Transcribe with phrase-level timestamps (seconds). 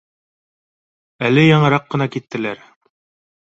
[1.27, 2.65] Әле яңыраҡ ҡына киттеләр